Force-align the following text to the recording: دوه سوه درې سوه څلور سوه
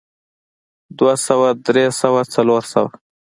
دوه 0.99 1.13
سوه 1.27 1.49
درې 1.67 1.85
سوه 2.01 2.21
څلور 2.33 2.61
سوه 2.73 2.89